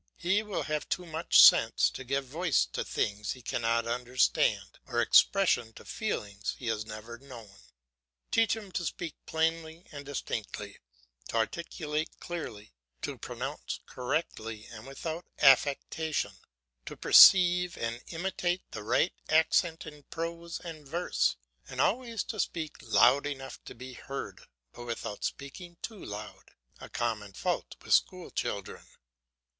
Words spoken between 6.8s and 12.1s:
never known. Teach him to speak plainly and distinctly, to articulate